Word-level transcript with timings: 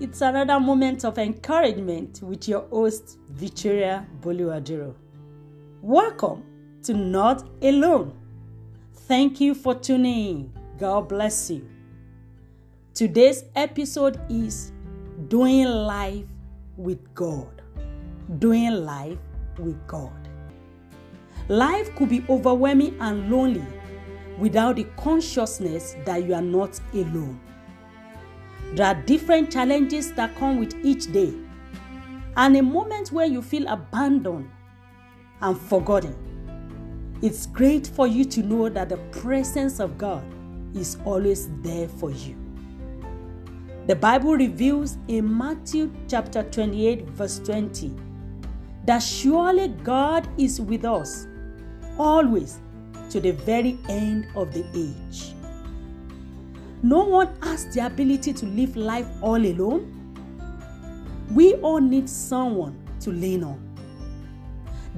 it's 0.00 0.22
another 0.22 0.58
moment 0.58 1.04
of 1.04 1.18
encouragement 1.18 2.22
with 2.22 2.48
your 2.48 2.62
host, 2.68 3.18
Victoria 3.28 4.06
Boluaduro. 4.22 4.94
Welcome 5.82 6.42
to 6.84 6.94
Not 6.94 7.46
Alone. 7.60 8.18
Thank 8.94 9.42
you 9.42 9.54
for 9.54 9.74
tuning 9.74 10.28
in. 10.28 10.52
God 10.78 11.06
bless 11.10 11.50
you. 11.50 11.68
Today's 12.94 13.44
episode 13.54 14.18
is 14.30 14.72
Doing 15.28 15.66
Life 15.66 16.24
with 16.78 17.14
God. 17.14 17.60
Doing 18.38 18.72
life 18.72 19.18
with 19.58 19.86
God. 19.86 20.28
Life 21.48 21.94
could 21.96 22.08
be 22.08 22.24
overwhelming 22.30 22.96
and 23.00 23.30
lonely 23.30 23.66
without 24.38 24.76
the 24.76 24.84
consciousness 24.96 25.94
that 26.06 26.24
you 26.24 26.32
are 26.32 26.40
not 26.40 26.80
alone. 26.94 27.38
There 28.74 28.86
are 28.86 28.94
different 28.94 29.50
challenges 29.50 30.12
that 30.12 30.36
come 30.36 30.58
with 30.58 30.74
each 30.84 31.12
day, 31.12 31.34
and 32.36 32.56
a 32.56 32.62
moment 32.62 33.10
where 33.10 33.26
you 33.26 33.42
feel 33.42 33.66
abandoned 33.66 34.48
and 35.40 35.60
forgotten. 35.60 36.14
It's 37.22 37.46
great 37.46 37.86
for 37.86 38.06
you 38.06 38.24
to 38.26 38.42
know 38.42 38.68
that 38.68 38.88
the 38.88 38.96
presence 39.20 39.80
of 39.80 39.98
God 39.98 40.22
is 40.74 40.98
always 41.04 41.48
there 41.62 41.88
for 41.88 42.10
you. 42.10 42.36
The 43.86 43.96
Bible 43.96 44.34
reveals 44.34 44.96
in 45.08 45.36
Matthew 45.36 45.92
chapter 46.06 46.44
28, 46.44 47.08
verse 47.08 47.40
20, 47.40 47.92
that 48.84 49.00
surely 49.00 49.68
God 49.68 50.28
is 50.38 50.60
with 50.60 50.84
us 50.84 51.26
always 51.98 52.60
to 53.10 53.20
the 53.20 53.32
very 53.32 53.78
end 53.88 54.28
of 54.36 54.52
the 54.54 54.64
age. 54.74 55.29
No 56.82 57.04
one 57.04 57.28
has 57.42 57.72
the 57.74 57.84
ability 57.84 58.32
to 58.32 58.46
live 58.46 58.76
life 58.76 59.06
all 59.20 59.36
alone. 59.36 59.96
We 61.30 61.54
all 61.56 61.80
need 61.80 62.08
someone 62.08 62.82
to 63.00 63.10
lean 63.10 63.44
on. 63.44 63.60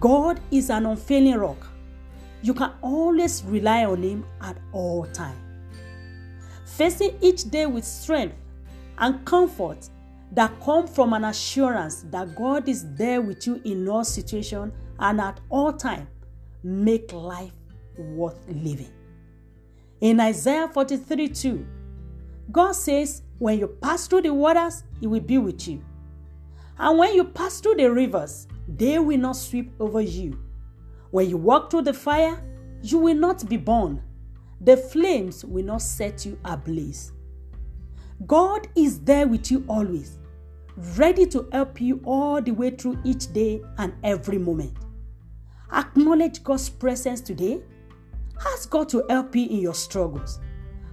God 0.00 0.40
is 0.50 0.70
an 0.70 0.86
unfailing 0.86 1.36
rock. 1.36 1.66
You 2.42 2.54
can 2.54 2.72
always 2.82 3.42
rely 3.44 3.84
on 3.84 4.02
Him 4.02 4.24
at 4.40 4.56
all 4.72 5.06
times. 5.06 5.38
Facing 6.64 7.18
each 7.20 7.50
day 7.50 7.66
with 7.66 7.84
strength 7.84 8.36
and 8.98 9.24
comfort 9.24 9.88
that 10.32 10.52
come 10.60 10.86
from 10.86 11.12
an 11.12 11.24
assurance 11.24 12.02
that 12.10 12.34
God 12.34 12.68
is 12.68 12.92
there 12.94 13.20
with 13.20 13.46
you 13.46 13.60
in 13.64 13.88
all 13.88 14.04
situations 14.04 14.72
and 14.98 15.20
at 15.20 15.40
all 15.50 15.72
times 15.72 16.08
make 16.62 17.12
life 17.12 17.52
worth 17.96 18.38
living. 18.48 18.95
In 20.00 20.20
Isaiah 20.20 20.68
43 20.68 21.28
2, 21.28 21.66
God 22.52 22.72
says, 22.72 23.22
When 23.38 23.58
you 23.58 23.68
pass 23.68 24.06
through 24.06 24.22
the 24.22 24.34
waters, 24.34 24.84
He 25.00 25.06
will 25.06 25.20
be 25.20 25.38
with 25.38 25.66
you. 25.66 25.82
And 26.78 26.98
when 26.98 27.14
you 27.14 27.24
pass 27.24 27.60
through 27.60 27.76
the 27.76 27.90
rivers, 27.90 28.46
they 28.68 28.98
will 28.98 29.18
not 29.18 29.36
sweep 29.36 29.72
over 29.80 30.00
you. 30.00 30.38
When 31.10 31.30
you 31.30 31.38
walk 31.38 31.70
through 31.70 31.82
the 31.82 31.94
fire, 31.94 32.42
you 32.82 32.98
will 32.98 33.14
not 33.14 33.48
be 33.48 33.56
burned. 33.56 34.02
The 34.60 34.76
flames 34.76 35.44
will 35.44 35.64
not 35.64 35.82
set 35.82 36.26
you 36.26 36.38
ablaze. 36.44 37.12
God 38.26 38.68
is 38.74 39.00
there 39.00 39.26
with 39.26 39.50
you 39.50 39.64
always, 39.68 40.18
ready 40.96 41.26
to 41.26 41.48
help 41.52 41.80
you 41.80 42.00
all 42.04 42.40
the 42.40 42.50
way 42.50 42.70
through 42.70 42.98
each 43.04 43.32
day 43.32 43.62
and 43.78 43.92
every 44.02 44.38
moment. 44.38 44.76
Acknowledge 45.72 46.42
God's 46.42 46.68
presence 46.68 47.20
today. 47.20 47.62
Ask 48.52 48.70
God 48.70 48.88
to 48.90 49.04
help 49.08 49.34
you 49.34 49.46
in 49.48 49.60
your 49.60 49.74
struggles, 49.74 50.40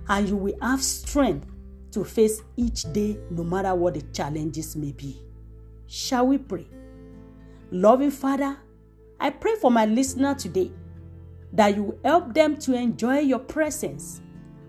and 0.08 0.28
you 0.28 0.36
will 0.36 0.58
have 0.62 0.82
strength 0.82 1.48
to 1.92 2.04
face 2.04 2.42
each 2.58 2.92
day 2.94 3.20
no 3.30 3.44
matter 3.44 3.74
what 3.76 3.94
the 3.96 4.02
challenges 4.14 4.76
may 4.76 4.92
be. 4.92 5.22
Shall 5.88 6.28
we 6.28 6.38
pray? 6.38 6.68
Loving 7.72 8.12
Father, 8.12 8.58
I 9.20 9.30
pray 9.30 9.56
for 9.56 9.72
my 9.72 9.86
listener 9.86 10.36
today 10.36 10.72
that 11.53 11.76
you 11.76 12.00
help 12.03 12.34
them 12.34 12.58
to 12.58 12.74
enjoy 12.74 13.20
your 13.20 13.40
presence 13.40 14.22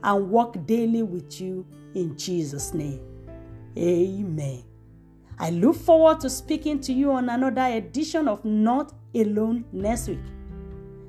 and 0.03 0.31
walk 0.31 0.67
daily 0.67 1.03
with 1.03 1.41
you 1.41 1.67
in 1.95 2.17
Jesus' 2.17 2.75
name. 2.75 3.01
Amen. 3.79 4.65
I 5.39 5.51
look 5.51 5.77
forward 5.77 6.21
to 6.21 6.31
speaking 6.31 6.81
to 6.81 6.93
you 6.93 7.13
on 7.13 7.29
another 7.29 7.63
edition 7.77 8.29
of 8.29 8.45
Not 8.45 8.93
Alone 9.15 9.65
next 9.73 10.09
week. 10.09 10.21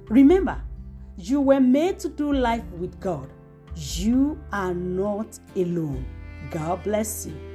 Remember, 0.08 0.62
you 1.18 1.40
were 1.40 1.62
made 1.62 1.98
to 2.00 2.10
do 2.10 2.34
life 2.34 2.66
with 2.78 3.00
God. 3.00 3.32
You 3.76 4.38
are 4.52 4.74
not 4.74 5.40
alone. 5.56 6.06
God 6.52 6.84
bless 6.84 7.26
you. 7.26 7.55